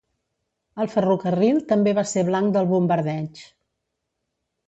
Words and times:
El 0.83 0.87
ferrocarril 0.93 1.59
també 1.73 1.93
va 1.99 2.05
ser 2.13 2.25
blanc 2.31 2.55
del 2.57 2.69
bombardeig. 2.73 3.45